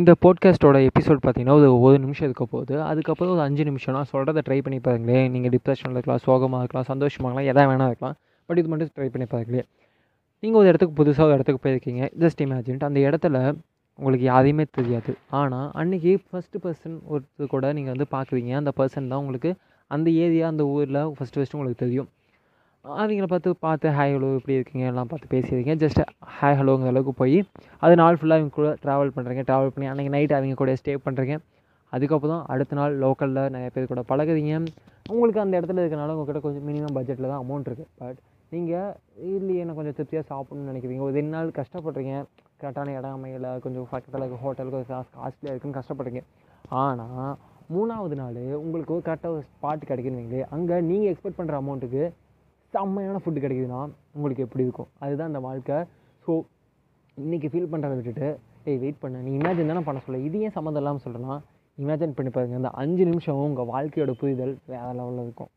இந்த 0.00 0.12
போட்காஸ்ட்டோட 0.22 0.78
எபிசோட் 0.88 1.20
பார்த்தீங்கன்னா 1.24 1.54
ஒரு 1.58 1.68
ஒரு 1.86 1.98
நிமிஷம் 2.02 2.26
இருக்க 2.28 2.44
போகுது. 2.54 2.74
அதுக்கப்புறம் 2.88 3.32
ஒரு 3.34 3.42
அஞ்சு 3.44 3.62
நிமிஷம்னா 3.68 4.00
சொல்கிறத 4.10 4.40
ட்ரை 4.46 4.58
பண்ணி 4.64 4.78
பாருங்களேன். 4.86 5.26
நீங்கள் 5.34 5.52
டிப்ரெஷனில் 5.54 5.96
இருக்கலாம் 5.98 6.22
சோகமாக 6.26 6.60
இருக்கலாம் 6.64 6.88
சந்தோஷமாக 6.90 7.28
இருக்கலாம் 7.28 7.48
எதாவது 7.52 7.70
வேணா 7.70 7.86
இருக்கலாம். 7.90 8.16
பட் 8.48 8.58
இது 8.60 8.70
மட்டும் 8.72 8.90
ட்ரை 8.96 9.08
பண்ணி 9.14 9.26
பாருங்களே 9.34 9.62
நீங்கள் 10.42 10.60
ஒரு 10.60 10.68
இடத்துக்கு 10.70 10.96
புதுசாக 11.00 11.26
ஒரு 11.28 11.36
இடத்துக்கு 11.36 11.62
போயிருக்கீங்க. 11.66 12.02
ஜஸ்ட் 12.22 12.42
இமேஜின் 12.46 12.84
அந்த 12.88 13.00
இடத்துல 13.08 13.38
உங்களுக்கு 13.98 14.26
யாரையுமே 14.32 14.64
தெரியாது. 14.78 15.12
ஆனால் 15.40 15.68
அன்றைக்கி 15.80 16.12
ஃபஸ்ட்டு 16.26 16.60
பர்சன் 16.64 16.96
ஒருத்தர் 17.12 17.52
கூட 17.54 17.72
நீங்கள் 17.78 17.94
வந்து 17.94 18.08
பார்க்குறீங்க. 18.16 18.52
அந்த 18.62 18.72
பர்சன் 18.80 19.08
தான் 19.12 19.22
உங்களுக்கு 19.24 19.52
அந்த 19.90 20.08
ஏரியா 20.24 20.46
அந்த 20.52 20.64
ஊரில் 20.74 21.00
ஃபஸ்ட்டு 21.16 21.38
ஃபஸ்ட்டு 21.40 21.58
உங்களுக்கு 21.58 21.82
தெரியும். 21.84 22.08
அவங்கள 22.94 23.26
பார்த்து 23.30 23.50
பார்த்து 23.64 23.86
ஹாய் 23.96 24.12
ஹலோ 24.14 24.28
எப்படி 24.38 24.54
இருக்கீங்க? 24.56 24.84
எல்லாம் 24.90 25.08
பார்த்து 25.10 25.30
பேசியிருக்கீங்க 25.32 25.74
ஜஸ்ட் 25.82 26.00
ஹாய் 26.34 26.56
ஹலோங்கிற 26.58 26.90
அளவுக்கு 26.92 27.12
போய் 27.20 27.38
அது 27.84 27.94
நாள் 28.00 28.18
ஃபுல்லாக 28.18 28.40
அவங்க 28.40 28.52
கூட 28.58 28.68
ட்ராவல் 28.82 29.10
பண்ணுறீங்க 29.14 29.42
ட்ராவல் 29.48 29.72
பண்ணி 29.74 29.86
அன்றைக்கி 29.92 30.12
நைட் 30.14 30.34
அவங்க 30.36 30.56
கூட 30.60 30.72
ஸ்டே 30.80 30.92
பண்ணுறீங்க 31.06 31.36
அதுக்கப்புறம் 31.92 32.42
அடுத்த 32.52 32.76
நாள் 32.78 32.92
லோக்கலில் 33.04 33.40
நிறைய 33.54 33.70
பேர் 33.74 33.88
கூட 33.92 34.02
பழகுறீங்க. 34.10 34.52
உங்களுக்கு 35.12 35.40
அந்த 35.44 35.54
இடத்துல 35.60 35.82
இருக்கனால 35.84 36.14
உங்கள்கிட்ட 36.16 36.42
கொஞ்சம் 36.46 36.66
மினிமம் 36.68 36.94
பட்ஜெட்டில் 36.98 37.28
தான் 37.32 37.42
அமௌண்ட் 37.44 37.70
இருக்குது 37.70 37.90
பட் 38.02 38.20
நீங்கள் 38.52 38.92
இல்லையே 39.32 39.62
எனக்கு 39.64 39.78
கொஞ்சம் 39.80 39.96
திருப்தியாக 39.98 40.26
சாப்பிட்ணுன்னு 40.32 40.70
நினைக்கிறீங்க? 40.72 41.02
ஒரு 41.06 41.16
ரெண்டு 41.18 41.34
நாள் 41.36 41.50
கஷ்டப்படுறீங்க. 41.58 42.14
கரெக்டான 42.62 42.94
இடம் 42.98 43.16
அமையல 43.18 43.48
கொஞ்சம் 43.64 43.88
பக்கத்தில் 43.94 44.24
இருக்க 44.24 44.38
ஹோட்டலுக்கு 44.44 44.92
காசு 44.92 45.10
காஸ்ட்லியாக 45.16 45.54
இருக்குன்னு 45.54 45.78
கஷ்டப்படுறீங்க. 45.80 46.22
ஆனால் 46.84 47.34
மூணாவது 47.76 48.18
நாள் 48.22 48.40
உங்களுக்கு 48.64 48.94
கரெக்டாக 49.08 49.34
ஒரு 49.38 49.44
ஸ்பாட் 49.50 49.90
கிடைக்குன்னு 49.90 50.44
அங்கே 50.56 50.78
நீங்கள் 50.92 51.10
எக்ஸ்பெக்ட் 51.14 51.40
பண்ணுற 51.40 51.56
அமௌண்ட்டுக்கு 51.62 52.04
செம்மையான 52.76 53.20
ஃபுட்டு 53.22 53.44
கிடைக்குதுன்னா 53.44 53.80
உங்களுக்கு 54.16 54.46
எப்படி 54.46 54.64
இருக்கும்? 54.66 54.90
அதுதான் 55.04 55.30
அந்த 55.32 55.42
வாழ்க்கை. 55.48 55.78
ஸோ 56.24 56.32
இன்றைக்கி 57.16 57.48
ஃபீல் 57.52 57.70
பண்ணுறத 57.74 57.96
விட்டுட்டு 57.98 58.28
ஏய் 58.70 58.80
வெயிட் 58.84 59.02
பண்ணு. 59.04 59.18
நீ 59.26 59.32
இமேஜின் 59.38 59.70
தானே 59.72 59.84
பண்ண 59.88 60.00
சொல்ல 60.06 60.24
இது 60.28 60.40
ஏன் 60.46 60.56
சம்மந்தம் 60.56 60.82
இல்லாமல் 60.82 61.04
சொல்கிறேன்னா 61.04 61.36
இமேஜின் 61.78 62.16
பண்ணி 62.18 62.30
பாருங்கள் 62.34 62.60
அந்த 62.60 62.72
அஞ்சு 62.82 63.04
நிமிஷம் 63.10 63.44
உங்கள் 63.46 63.70
வாழ்க்கையோட 63.74 64.14
புரிதல் 64.22 64.54
வேறு 64.72 64.92
லெவலில் 65.00 65.24
இருக்கும். 65.26 65.52